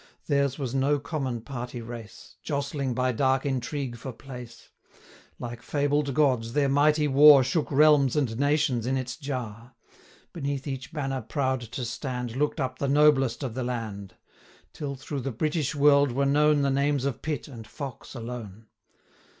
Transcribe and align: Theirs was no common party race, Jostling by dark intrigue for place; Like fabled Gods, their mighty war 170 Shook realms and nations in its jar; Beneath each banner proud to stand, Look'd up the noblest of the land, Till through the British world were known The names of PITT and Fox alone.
Theirs 0.25 0.57
was 0.57 0.73
no 0.73 0.97
common 0.99 1.41
party 1.41 1.79
race, 1.79 2.35
Jostling 2.41 2.95
by 2.95 3.11
dark 3.11 3.45
intrigue 3.45 3.95
for 3.97 4.11
place; 4.11 4.69
Like 5.37 5.61
fabled 5.61 6.15
Gods, 6.15 6.53
their 6.53 6.67
mighty 6.67 7.07
war 7.07 7.43
170 7.43 7.51
Shook 7.51 7.71
realms 7.71 8.15
and 8.15 8.39
nations 8.39 8.87
in 8.87 8.97
its 8.97 9.15
jar; 9.15 9.75
Beneath 10.33 10.65
each 10.65 10.91
banner 10.91 11.21
proud 11.21 11.61
to 11.61 11.85
stand, 11.85 12.35
Look'd 12.35 12.59
up 12.59 12.79
the 12.79 12.87
noblest 12.87 13.43
of 13.43 13.53
the 13.53 13.63
land, 13.63 14.15
Till 14.73 14.95
through 14.95 15.21
the 15.21 15.31
British 15.31 15.75
world 15.75 16.11
were 16.13 16.25
known 16.25 16.63
The 16.63 16.71
names 16.71 17.05
of 17.05 17.21
PITT 17.21 17.47
and 17.47 17.67
Fox 17.67 18.15
alone. 18.15 18.65